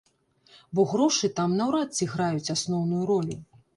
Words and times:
Бо 0.77 0.85
грошы 0.93 1.29
там 1.39 1.53
наўрад 1.59 1.89
ці 1.99 2.07
граюць 2.15 2.53
асноўную 2.57 3.03
ролю. 3.11 3.37